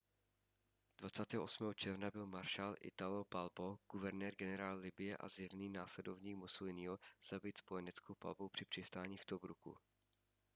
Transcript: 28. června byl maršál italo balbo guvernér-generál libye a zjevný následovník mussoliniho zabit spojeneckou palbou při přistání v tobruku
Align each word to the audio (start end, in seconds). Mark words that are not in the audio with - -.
28. 0.97 1.73
června 1.75 2.11
byl 2.11 2.27
maršál 2.27 2.75
italo 2.81 3.25
balbo 3.31 3.77
guvernér-generál 3.93 4.77
libye 4.77 5.17
a 5.17 5.27
zjevný 5.29 5.69
následovník 5.69 6.35
mussoliniho 6.37 6.97
zabit 7.29 7.57
spojeneckou 7.57 8.15
palbou 8.15 8.49
při 8.49 8.65
přistání 8.65 9.17
v 9.17 9.25
tobruku 9.25 9.77